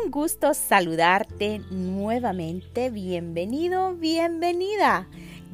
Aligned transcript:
Un 0.00 0.10
gusto 0.10 0.54
saludarte 0.54 1.60
nuevamente. 1.70 2.88
Bienvenido, 2.88 3.94
bienvenida. 3.94 5.06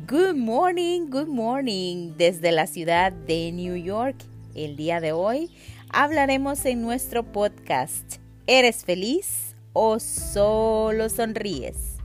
Good 0.06 0.36
morning, 0.36 1.08
good 1.10 1.26
morning 1.26 2.12
desde 2.16 2.52
la 2.52 2.66
ciudad 2.66 3.10
de 3.10 3.50
New 3.52 3.74
York. 3.74 4.16
El 4.54 4.76
día 4.76 5.00
de 5.00 5.12
hoy 5.12 5.50
hablaremos 5.88 6.64
en 6.66 6.82
nuestro 6.82 7.24
podcast 7.24 8.16
¿Eres 8.46 8.84
feliz 8.84 9.56
o 9.72 9.98
solo 9.98 11.08
sonríes? 11.08 11.96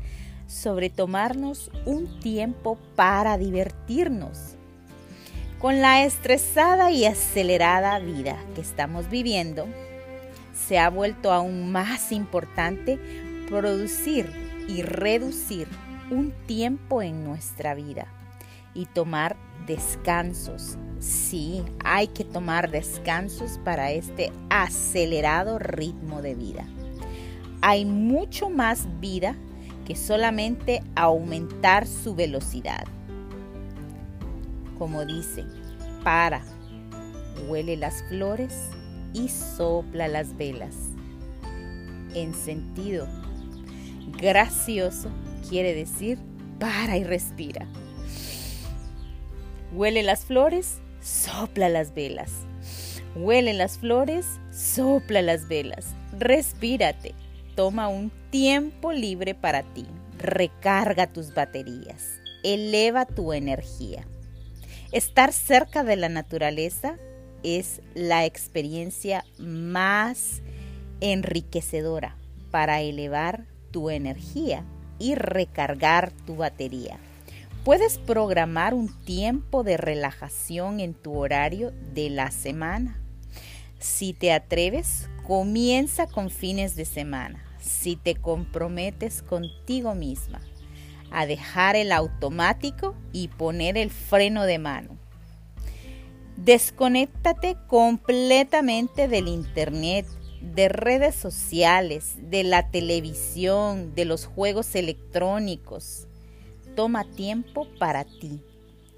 Sobre 0.48 0.90
tomarnos 0.90 1.70
un 1.86 2.20
tiempo 2.20 2.80
para 2.96 3.38
divertirnos. 3.38 4.56
Con 5.60 5.82
la 5.82 6.04
estresada 6.04 6.90
y 6.92 7.06
acelerada 7.06 8.00
vida 8.00 8.38
que 8.56 8.62
estamos 8.62 9.10
viviendo, 9.10 9.68
se 10.54 10.80
ha 10.80 10.90
vuelto 10.90 11.32
aún 11.32 11.72
más 11.72 12.12
importante 12.12 13.00
producir 13.48 14.32
y 14.68 14.82
reducir 14.82 15.68
un 16.10 16.32
tiempo 16.46 17.02
en 17.02 17.24
nuestra 17.24 17.74
vida 17.74 18.08
y 18.74 18.86
tomar 18.86 19.36
descansos. 19.66 20.78
Sí, 21.00 21.64
hay 21.84 22.08
que 22.08 22.24
tomar 22.24 22.72
descansos 22.72 23.60
para 23.64 23.92
este 23.92 24.32
acelerado 24.50 25.60
ritmo 25.60 26.22
de 26.22 26.36
vida. 26.36 26.66
Hay 27.62 27.86
mucho 27.86 28.50
más 28.50 28.88
vida 29.00 29.36
que 29.86 29.96
solamente 29.96 30.82
aumentar 30.96 31.88
su 31.88 32.16
velocidad. 32.16 32.86
Como 34.78 35.06
dice, 35.06 35.46
para, 36.04 36.42
huele 37.48 37.78
las 37.78 38.04
flores 38.04 38.54
y 39.14 39.30
sopla 39.30 40.08
las 40.08 40.36
velas. 40.36 40.76
En 42.14 42.34
sentido 42.34 43.08
gracioso 44.20 45.10
quiere 45.50 45.74
decir 45.74 46.20
para 46.60 46.98
y 46.98 47.04
respira. 47.04 47.68
Huele 49.74 50.04
las 50.04 50.26
flores, 50.26 50.80
sopla 51.02 51.70
las 51.70 51.94
velas. 51.94 52.32
Huele 53.16 53.54
las 53.54 53.78
flores, 53.78 54.26
sopla 54.52 55.22
las 55.22 55.48
velas. 55.48 55.96
Respírate. 56.18 57.14
Toma 57.56 57.88
un 57.88 58.12
tiempo 58.30 58.92
libre 58.92 59.36
para 59.36 59.64
ti. 59.74 59.86
Recarga 60.18 61.08
tus 61.08 61.34
baterías. 61.34 62.20
Eleva 62.44 63.06
tu 63.06 63.34
energía. 63.34 64.06
Estar 64.92 65.34
cerca 65.34 65.84
de 65.84 65.96
la 65.96 66.10
naturaleza 66.10 66.98
es 67.44 67.82
la 67.94 68.26
experiencia 68.26 69.26
más 69.38 70.42
enriquecedora 71.02 72.16
para 72.52 72.82
elevar 72.82 73.46
tu 73.72 73.90
energía 73.90 74.64
y 75.00 75.16
recargar 75.16 76.12
tu 76.26 76.36
batería. 76.38 76.98
Puedes 77.64 77.98
programar 77.98 78.74
un 78.74 78.90
tiempo 79.06 79.64
de 79.64 79.78
relajación 79.78 80.80
en 80.80 80.94
tu 80.94 81.16
horario 81.16 81.72
de 81.94 82.10
la 82.10 82.32
semana. 82.32 83.00
Si 83.80 84.14
te 84.14 84.32
atreves, 84.32 85.10
comienza 85.26 86.08
con 86.08 86.30
fines 86.30 86.76
de 86.76 86.86
semana. 86.86 87.44
Si 87.60 87.96
te 87.96 88.16
comprometes 88.16 89.22
contigo 89.22 89.96
misma 89.96 90.42
a 91.12 91.26
dejar 91.26 91.76
el 91.76 91.92
automático 91.92 92.96
y 93.14 93.30
poner 93.30 93.78
el 93.78 93.92
freno 93.92 94.44
de 94.44 94.60
mano 94.60 95.03
Desconéctate 96.38 97.58
completamente 97.68 99.08
del 99.08 99.28
Internet, 99.28 100.06
de 100.42 100.68
redes 100.68 101.16
sociales, 101.16 102.16
de 102.30 102.44
la 102.44 102.70
televisión, 102.70 103.94
de 103.96 104.06
los 104.06 104.26
juegos 104.26 104.76
electrónicos. 104.76 106.08
Toma 106.76 107.06
tiempo 107.06 107.68
para 107.80 108.04
ti. 108.04 108.42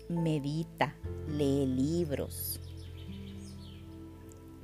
Medita, 0.10 0.96
lee 1.28 1.66
libros. 1.68 2.60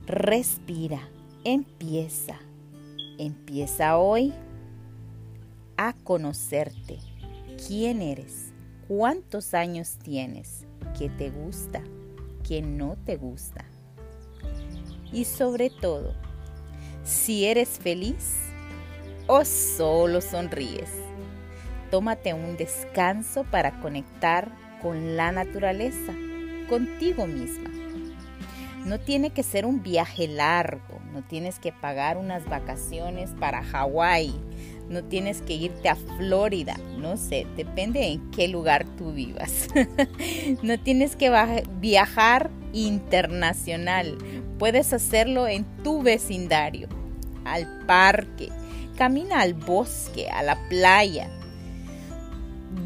Respira, 0.07 1.09
empieza. 1.43 2.39
Empieza 3.17 3.97
hoy 3.97 4.33
a 5.77 5.93
conocerte. 5.93 6.99
¿Quién 7.67 8.01
eres? 8.01 8.53
¿Cuántos 8.87 9.53
años 9.53 9.97
tienes? 10.01 10.65
¿Qué 10.97 11.09
te 11.09 11.29
gusta? 11.29 11.83
Que 12.51 12.61
no 12.61 12.97
te 13.05 13.15
gusta. 13.15 13.63
Y 15.13 15.23
sobre 15.23 15.69
todo, 15.69 16.13
si 17.01 17.45
eres 17.45 17.79
feliz 17.79 18.35
o 19.25 19.45
solo 19.45 20.19
sonríes. 20.19 20.89
Tómate 21.91 22.33
un 22.33 22.57
descanso 22.57 23.45
para 23.45 23.79
conectar 23.79 24.51
con 24.81 25.15
la 25.15 25.31
naturaleza, 25.31 26.13
contigo 26.67 27.25
misma. 27.25 27.69
No 28.85 28.99
tiene 28.99 29.29
que 29.29 29.43
ser 29.43 29.65
un 29.65 29.81
viaje 29.81 30.27
largo, 30.27 30.99
no 31.13 31.23
tienes 31.23 31.57
que 31.57 31.71
pagar 31.71 32.17
unas 32.17 32.43
vacaciones 32.49 33.29
para 33.39 33.63
Hawái, 33.63 34.35
no 34.91 35.03
tienes 35.03 35.41
que 35.41 35.53
irte 35.53 35.89
a 35.89 35.95
Florida, 35.95 36.77
no 36.97 37.17
sé, 37.17 37.47
depende 37.55 38.07
en 38.07 38.29
qué 38.31 38.47
lugar 38.47 38.85
tú 38.97 39.13
vivas. 39.13 39.67
no 40.61 40.77
tienes 40.79 41.15
que 41.15 41.31
viajar 41.79 42.51
internacional, 42.73 44.17
puedes 44.59 44.93
hacerlo 44.93 45.47
en 45.47 45.65
tu 45.83 46.03
vecindario, 46.03 46.89
al 47.45 47.85
parque, 47.85 48.49
camina 48.97 49.41
al 49.41 49.53
bosque, 49.53 50.29
a 50.29 50.43
la 50.43 50.57
playa, 50.67 51.29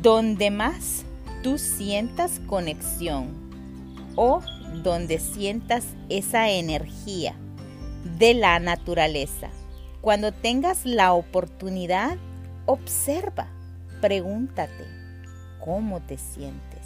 donde 0.02 0.52
más 0.52 1.04
tú 1.42 1.58
sientas 1.58 2.40
conexión 2.48 3.30
o 4.16 4.42
donde 4.84 5.20
sientas 5.20 5.86
esa 6.10 6.50
energía 6.50 7.36
de 8.20 8.36
la 8.36 8.60
naturaleza 8.60 9.50
cuando 10.06 10.32
tengas 10.32 10.86
la 10.86 11.14
oportunidad, 11.14 12.20
observa, 12.68 13.48
pregúntate, 14.02 14.86
¿cómo 15.60 16.00
te 16.00 16.20
sientes? 16.20 16.86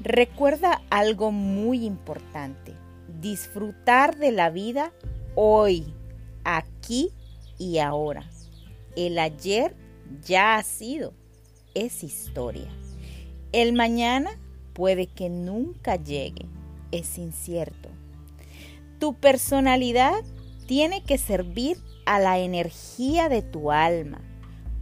Recuerda 0.00 0.80
algo 0.88 1.30
muy 1.30 1.84
importante, 1.84 2.72
disfrutar 3.20 4.16
de 4.16 4.32
la 4.32 4.48
vida 4.48 4.94
hoy, 5.34 5.92
aquí 6.42 7.10
y 7.58 7.80
ahora. 7.80 8.24
El 8.96 9.18
ayer 9.18 9.76
ya 10.24 10.56
ha 10.56 10.62
sido, 10.62 11.12
es 11.74 12.02
historia. 12.02 12.70
El 13.52 13.74
mañana 13.74 14.30
puede 14.72 15.06
que 15.06 15.28
nunca 15.28 15.96
llegue, 15.96 16.46
es 16.92 17.18
incierto. 17.18 17.90
Tu 18.98 19.12
personalidad 19.12 20.24
tiene 20.66 21.02
que 21.02 21.18
servir 21.18 21.76
a 22.06 22.20
la 22.20 22.38
energía 22.38 23.28
de 23.28 23.42
tu 23.42 23.70
alma. 23.70 24.20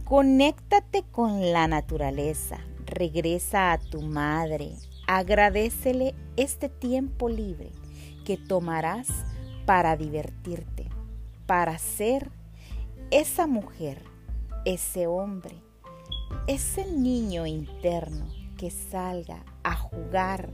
Conéctate 0.05 1.03
con 1.11 1.51
la 1.51 1.67
naturaleza. 1.67 2.59
Regresa 2.85 3.73
a 3.73 3.79
tu 3.79 4.01
madre. 4.01 4.73
Agradecele 5.07 6.15
este 6.37 6.69
tiempo 6.69 7.27
libre 7.27 7.71
que 8.23 8.37
tomarás 8.37 9.07
para 9.65 9.97
divertirte, 9.97 10.87
para 11.47 11.77
ser 11.79 12.29
esa 13.11 13.47
mujer, 13.47 14.03
ese 14.63 15.07
hombre, 15.07 15.55
ese 16.47 16.91
niño 16.91 17.45
interno 17.47 18.27
que 18.57 18.69
salga 18.69 19.43
a 19.63 19.75
jugar, 19.75 20.49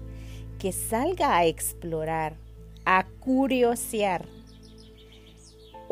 que 0.59 0.72
salga 0.72 1.36
a 1.36 1.46
explorar, 1.46 2.36
a 2.85 3.06
curiosear 3.20 4.26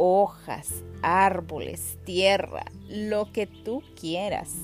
hojas, 0.01 0.85
árboles, 1.01 1.97
tierra, 2.05 2.63
lo 2.87 3.33
que 3.33 3.47
tú 3.47 3.83
quieras. 3.99 4.55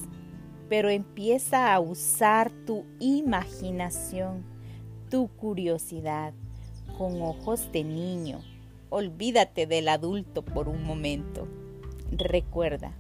Pero 0.70 0.90
empieza 0.90 1.74
a 1.74 1.80
usar 1.82 2.52
tu 2.66 2.86
imaginación, 3.00 4.46
tu 5.10 5.28
curiosidad, 5.28 6.34
con 6.98 7.22
ojos 7.22 7.70
de 7.74 7.84
niño. 7.84 8.40
Olvídate 8.90 9.68
del 9.68 9.90
adulto 9.90 10.42
por 10.42 10.70
un 10.70 10.86
momento. 10.86 11.50
Recuerda, 12.12 12.94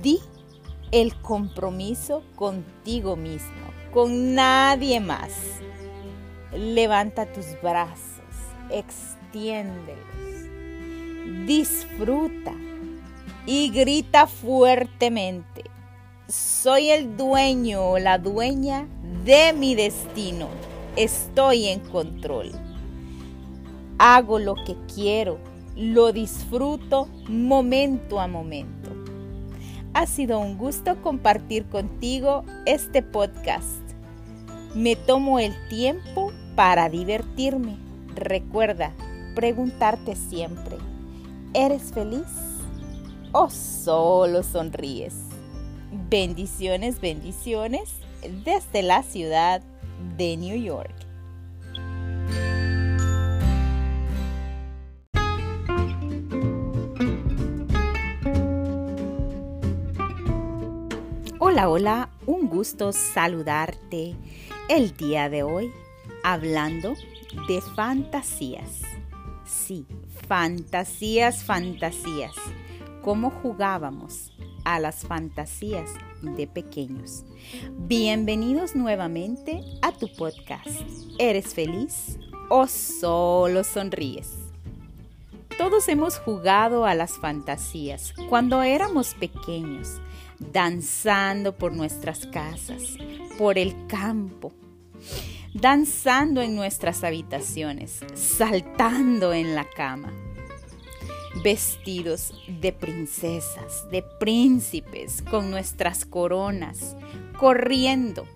di 0.00 0.20
el 0.90 1.20
compromiso 1.20 2.22
contigo 2.34 3.14
mismo, 3.14 3.50
con 3.92 4.34
nadie 4.34 5.00
más. 5.00 5.32
Levanta 6.54 7.30
tus 7.30 7.60
brazos, 7.60 8.24
extiéndelos 8.70 10.35
disfruta 11.46 12.52
y 13.46 13.70
grita 13.70 14.26
fuertemente, 14.26 15.64
soy 16.28 16.90
el 16.90 17.16
dueño 17.16 17.82
o 17.84 17.98
la 17.98 18.18
dueña 18.18 18.88
de 19.24 19.52
mi 19.52 19.74
destino, 19.74 20.48
estoy 20.96 21.66
en 21.66 21.80
control, 21.80 22.50
hago 23.98 24.38
lo 24.38 24.54
que 24.54 24.76
quiero, 24.92 25.38
lo 25.76 26.12
disfruto 26.12 27.08
momento 27.28 28.20
a 28.20 28.26
momento. 28.26 28.90
Ha 29.94 30.06
sido 30.06 30.40
un 30.40 30.58
gusto 30.58 31.00
compartir 31.00 31.64
contigo 31.66 32.44
este 32.66 33.02
podcast. 33.02 33.80
Me 34.74 34.94
tomo 34.94 35.38
el 35.38 35.54
tiempo 35.70 36.32
para 36.54 36.90
divertirme. 36.90 37.78
Recuerda 38.14 38.92
preguntarte 39.34 40.16
siempre, 40.16 40.76
¿eres 41.56 41.90
feliz 41.90 42.26
o 43.32 43.48
solo 43.48 44.42
sonríes? 44.42 45.14
Bendiciones, 46.10 47.00
bendiciones 47.00 47.94
desde 48.44 48.82
la 48.82 49.02
ciudad 49.02 49.62
de 50.18 50.36
New 50.36 50.62
York. 50.62 50.92
Hola, 61.38 61.70
hola, 61.70 62.10
un 62.26 62.50
gusto 62.50 62.92
saludarte 62.92 64.14
el 64.68 64.94
día 64.94 65.30
de 65.30 65.42
hoy 65.42 65.72
hablando 66.22 66.94
de 67.48 67.62
fantasías. 67.74 68.82
Sí, 69.46 69.86
fantasías, 70.26 71.44
fantasías. 71.44 72.34
¿Cómo 73.02 73.30
jugábamos 73.30 74.32
a 74.64 74.80
las 74.80 75.06
fantasías 75.06 75.90
de 76.22 76.48
pequeños? 76.48 77.24
Bienvenidos 77.78 78.74
nuevamente 78.74 79.62
a 79.82 79.92
tu 79.92 80.12
podcast. 80.12 80.80
¿Eres 81.18 81.54
feliz 81.54 82.18
o 82.50 82.66
solo 82.66 83.62
sonríes? 83.62 84.32
Todos 85.56 85.88
hemos 85.88 86.18
jugado 86.18 86.84
a 86.84 86.94
las 86.94 87.12
fantasías 87.12 88.12
cuando 88.28 88.62
éramos 88.62 89.14
pequeños 89.14 90.00
danzando 90.38 91.56
por 91.56 91.72
nuestras 91.72 92.26
casas, 92.26 92.98
por 93.38 93.58
el 93.58 93.74
campo, 93.86 94.52
danzando 95.60 96.42
en 96.42 96.54
nuestras 96.54 97.04
habitaciones, 97.04 98.00
saltando 98.14 99.32
en 99.32 99.54
la 99.54 99.64
cama, 99.68 100.12
vestidos 101.42 102.32
de 102.60 102.72
princesas, 102.72 103.88
de 103.90 104.02
príncipes, 104.02 105.22
con 105.22 105.50
nuestras 105.50 106.04
coronas, 106.04 106.96
corriendo, 107.38 108.26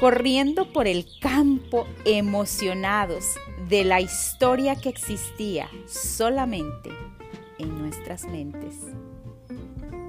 corriendo 0.00 0.72
por 0.72 0.86
el 0.86 1.06
campo 1.20 1.86
emocionados 2.04 3.36
de 3.68 3.84
la 3.84 4.00
historia 4.00 4.76
que 4.76 4.88
existía 4.88 5.68
solamente 5.86 6.90
en 7.58 7.78
nuestras 7.78 8.24
mentes. 8.24 8.74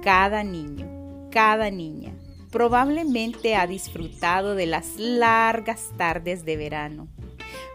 Cada 0.02 0.44
niño 0.44 0.98
cada 1.30 1.70
niña 1.70 2.14
probablemente 2.50 3.56
ha 3.56 3.66
disfrutado 3.66 4.54
de 4.54 4.66
las 4.66 4.96
largas 4.98 5.90
tardes 5.96 6.44
de 6.44 6.56
verano, 6.56 7.08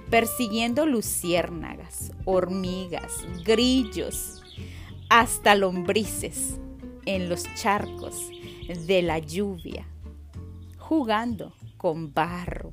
persiguiendo 0.09 0.85
luciérnagas, 0.85 2.11
hormigas, 2.25 3.11
grillos, 3.45 4.43
hasta 5.09 5.55
lombrices 5.55 6.59
en 7.05 7.29
los 7.29 7.43
charcos 7.55 8.29
de 8.87 9.01
la 9.01 9.19
lluvia, 9.19 9.85
jugando 10.77 11.53
con 11.77 12.13
barro, 12.13 12.71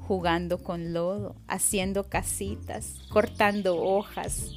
jugando 0.00 0.58
con 0.58 0.92
lodo, 0.92 1.36
haciendo 1.46 2.08
casitas, 2.08 2.96
cortando 3.10 3.76
hojas. 3.76 4.52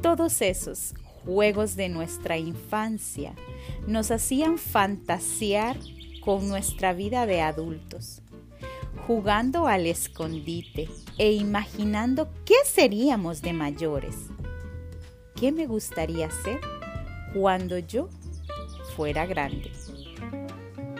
Todos 0.00 0.40
esos 0.42 0.94
juegos 1.28 1.76
de 1.76 1.90
nuestra 1.90 2.38
infancia 2.38 3.34
nos 3.86 4.10
hacían 4.10 4.56
fantasear 4.56 5.76
con 6.24 6.48
nuestra 6.48 6.94
vida 6.94 7.26
de 7.26 7.42
adultos, 7.42 8.22
jugando 9.06 9.66
al 9.66 9.84
escondite 9.84 10.88
e 11.18 11.32
imaginando 11.32 12.30
qué 12.46 12.54
seríamos 12.64 13.42
de 13.42 13.52
mayores. 13.52 14.16
¿Qué 15.38 15.52
me 15.52 15.66
gustaría 15.66 16.30
ser 16.30 16.60
cuando 17.34 17.76
yo 17.76 18.08
fuera 18.96 19.26
grande? 19.26 19.70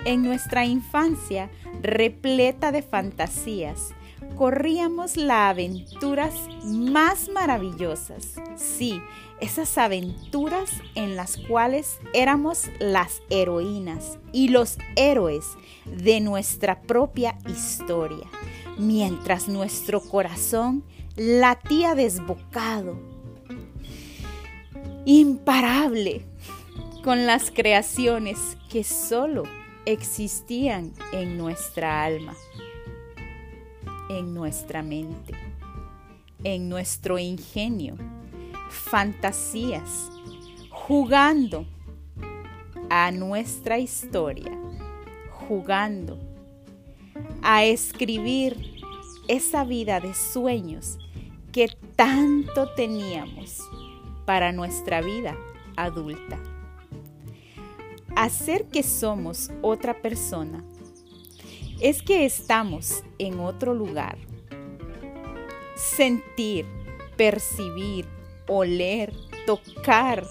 En 0.05 0.23
nuestra 0.23 0.67
infancia, 0.67 1.51
repleta 1.81 2.71
de 2.71 2.83
fantasías, 2.83 3.95
corríamos 4.39 5.17
las 5.17 5.51
aventuras 5.51 6.33
más 6.65 7.29
maravillosas. 7.29 8.37
Sí, 8.57 9.03
esas 9.41 9.77
aventuras 9.77 10.71
en 10.95 11.17
las 11.17 11.37
cuales 11.37 11.99
éramos 12.15 12.71
las 12.79 13.21
heroínas 13.31 14.19
y 14.33 14.49
los 14.49 14.79
héroes 14.95 15.45
de 15.87 16.21
nuestra 16.21 16.81
propia 16.83 17.37
historia, 17.49 18.27
mientras 18.79 19.49
nuestro 19.49 20.01
corazón 20.01 20.85
latía 21.17 21.97
desbocado, 21.97 22.97
imparable, 25.05 26.25
con 27.03 27.27
las 27.27 27.51
creaciones 27.51 28.39
que 28.71 28.85
solo 28.85 29.43
existían 29.85 30.93
en 31.13 31.39
nuestra 31.39 32.05
alma 32.05 32.35
en 34.09 34.35
nuestra 34.35 34.83
mente, 34.83 35.35
en 36.45 36.69
nuestro 36.69 37.19
ingenio, 37.19 37.97
fantasías, 38.69 40.11
jugando 40.71 41.67
a 42.91 43.11
nuestra 43.11 43.79
historia, 43.79 44.53
jugando 45.31 46.19
a 47.43 47.65
escribir 47.65 48.79
esa 49.29 49.65
vida 49.65 50.01
de 50.01 50.15
sueños 50.15 50.99
que 51.53 51.69
tanto 51.97 52.73
teníamos 52.75 53.63
para 54.25 54.53
nuestra 54.53 55.01
vida 55.01 55.37
adulta. 55.77 56.39
Hacer 58.17 58.67
que 58.67 58.83
somos 58.83 59.51
otra 59.63 60.01
persona 60.01 60.65
es 61.81 62.03
que 62.03 62.25
estamos 62.25 63.05
en 63.19 63.41
otro 63.41 63.75
lugar. 63.75 64.19
Sentir, 65.77 66.67
percibir, 67.17 68.07
oler, 68.49 69.13
tocar. 69.47 70.27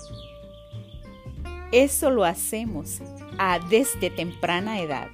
Eso 1.72 2.10
lo 2.10 2.25
hacemos 2.25 3.00
a 3.38 3.60
desde 3.60 4.10
temprana 4.10 4.82
edad, 4.82 5.08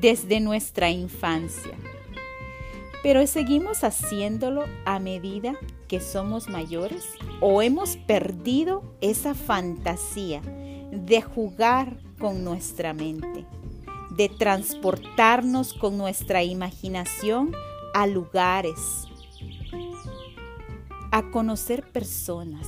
desde 0.00 0.40
nuestra 0.40 0.90
infancia. 0.90 1.72
Pero 3.02 3.26
seguimos 3.26 3.84
haciéndolo 3.84 4.64
a 4.84 4.98
medida 4.98 5.56
que 5.88 6.00
somos 6.00 6.48
mayores 6.48 7.04
o 7.40 7.62
hemos 7.62 7.96
perdido 7.96 8.82
esa 9.00 9.34
fantasía 9.34 10.40
de 10.90 11.22
jugar 11.22 11.98
con 12.18 12.42
nuestra 12.42 12.94
mente 12.94 13.44
de 14.16 14.30
transportarnos 14.30 15.74
con 15.74 15.98
nuestra 15.98 16.42
imaginación 16.42 17.52
a 17.92 18.06
lugares, 18.06 19.04
a 21.10 21.30
conocer 21.30 21.82
personas, 21.90 22.66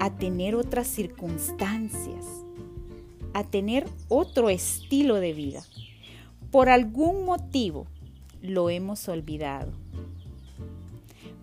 a 0.00 0.16
tener 0.16 0.56
otras 0.56 0.88
circunstancias, 0.88 2.26
a 3.34 3.44
tener 3.44 3.88
otro 4.08 4.50
estilo 4.50 5.16
de 5.16 5.32
vida. 5.32 5.62
Por 6.50 6.68
algún 6.68 7.24
motivo 7.24 7.86
lo 8.42 8.68
hemos 8.68 9.08
olvidado. 9.08 9.72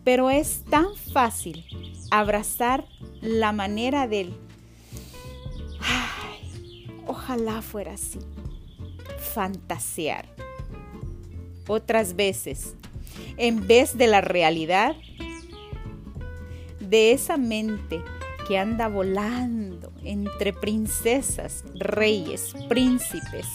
Pero 0.03 0.29
es 0.29 0.63
tan 0.69 0.95
fácil 0.95 1.65
abrazar 2.11 2.85
la 3.21 3.51
manera 3.53 4.07
del, 4.07 4.33
ay, 5.79 6.87
ojalá 7.05 7.61
fuera 7.61 7.93
así 7.93 8.19
fantasear. 9.37 10.25
Otras 11.67 12.15
veces, 12.15 12.73
en 13.37 13.67
vez 13.67 13.95
de 13.95 14.07
la 14.07 14.19
realidad, 14.19 14.95
de 16.79 17.11
esa 17.11 17.37
mente 17.37 18.01
que 18.47 18.57
anda 18.57 18.87
volando 18.87 19.93
entre 20.03 20.53
princesas, 20.53 21.63
reyes, 21.75 22.55
príncipes, 22.67 23.45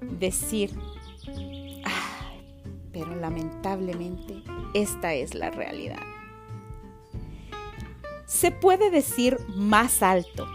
decir, 0.00 0.70
pero 2.92 3.16
lamentablemente 3.16 4.44
esta 4.74 5.12
es 5.12 5.34
la 5.34 5.50
realidad. 5.50 6.04
Se 8.26 8.52
puede 8.52 8.92
decir 8.92 9.38
más 9.56 10.04
alto, 10.04 10.46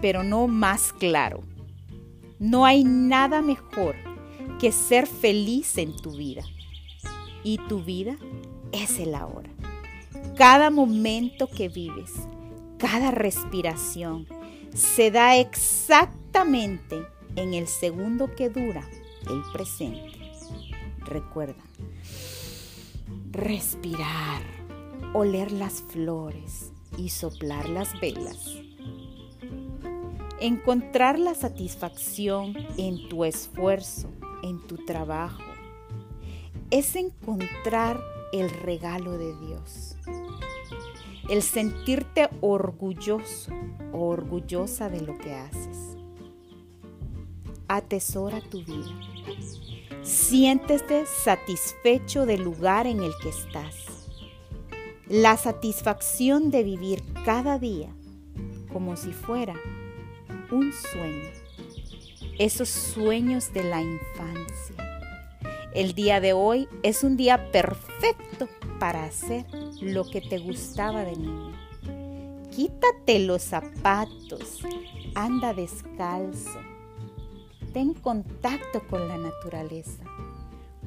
pero 0.00 0.22
no 0.22 0.46
más 0.46 0.94
claro. 0.94 1.42
No 2.40 2.64
hay 2.64 2.84
nada 2.84 3.42
mejor 3.42 3.96
que 4.58 4.72
ser 4.72 5.06
feliz 5.06 5.76
en 5.76 5.94
tu 5.94 6.12
vida. 6.12 6.42
Y 7.44 7.58
tu 7.68 7.84
vida 7.84 8.16
es 8.72 8.98
el 8.98 9.14
ahora. 9.14 9.50
Cada 10.36 10.70
momento 10.70 11.50
que 11.50 11.68
vives, 11.68 12.12
cada 12.78 13.10
respiración, 13.10 14.26
se 14.74 15.10
da 15.10 15.36
exactamente 15.36 17.06
en 17.36 17.52
el 17.52 17.66
segundo 17.66 18.34
que 18.34 18.48
dura 18.48 18.88
el 19.28 19.42
presente. 19.52 20.32
Recuerda, 21.00 21.62
respirar, 23.32 24.42
oler 25.12 25.52
las 25.52 25.82
flores 25.82 26.72
y 26.96 27.10
soplar 27.10 27.68
las 27.68 28.00
velas. 28.00 28.69
Encontrar 30.40 31.18
la 31.18 31.34
satisfacción 31.34 32.54
en 32.78 33.10
tu 33.10 33.24
esfuerzo, 33.24 34.08
en 34.42 34.66
tu 34.66 34.76
trabajo, 34.86 35.42
es 36.70 36.96
encontrar 36.96 38.00
el 38.32 38.48
regalo 38.48 39.18
de 39.18 39.36
Dios. 39.38 39.96
El 41.28 41.42
sentirte 41.42 42.30
orgulloso 42.40 43.52
o 43.92 44.08
orgullosa 44.08 44.88
de 44.88 45.02
lo 45.02 45.18
que 45.18 45.34
haces. 45.34 45.98
Atesora 47.68 48.40
tu 48.40 48.64
vida. 48.64 48.98
Siéntete 50.02 51.04
satisfecho 51.04 52.24
del 52.24 52.42
lugar 52.42 52.86
en 52.86 53.02
el 53.02 53.12
que 53.22 53.28
estás. 53.28 54.08
La 55.06 55.36
satisfacción 55.36 56.50
de 56.50 56.62
vivir 56.62 57.02
cada 57.26 57.58
día 57.58 57.94
como 58.72 58.96
si 58.96 59.12
fuera 59.12 59.54
un 60.50 60.72
sueño. 60.72 61.30
Esos 62.38 62.68
sueños 62.68 63.52
de 63.52 63.64
la 63.64 63.82
infancia. 63.82 65.00
El 65.74 65.94
día 65.94 66.20
de 66.20 66.32
hoy 66.32 66.68
es 66.82 67.04
un 67.04 67.16
día 67.16 67.50
perfecto 67.52 68.48
para 68.78 69.04
hacer 69.04 69.46
lo 69.80 70.04
que 70.08 70.20
te 70.20 70.38
gustaba 70.38 71.04
de 71.04 71.16
niño. 71.16 71.52
Quítate 72.50 73.20
los 73.20 73.42
zapatos, 73.42 74.62
anda 75.14 75.54
descalzo, 75.54 76.58
ten 77.72 77.94
contacto 77.94 78.82
con 78.88 79.06
la 79.06 79.16
naturaleza. 79.16 80.02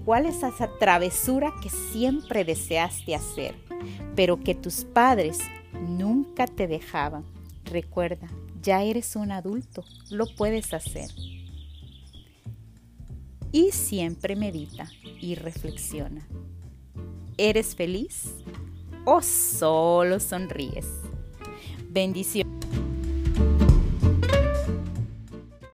¿Cuál 0.04 0.26
es 0.26 0.44
esa 0.44 0.70
travesura 0.80 1.54
que 1.62 1.70
siempre 1.70 2.44
deseaste 2.44 3.16
hacer, 3.16 3.56
pero 4.16 4.38
que 4.38 4.54
tus 4.54 4.84
padres 4.84 5.40
nunca 5.88 6.46
te 6.46 6.68
dejaban? 6.68 7.24
Recuerda, 7.64 8.28
ya 8.64 8.82
eres 8.82 9.16
un 9.16 9.32
adulto, 9.32 9.84
lo 10.10 10.26
puedes 10.26 10.74
hacer. 10.74 11.12
Y 13.52 13.72
siempre 13.72 14.36
medita 14.36 14.90
y 15.22 15.36
reflexiona. 15.36 16.28
¿Eres 17.38 17.76
feliz 17.76 18.34
o 19.06 19.22
solo 19.22 20.20
sonríes? 20.20 20.88
Bendiciones. 21.90 22.53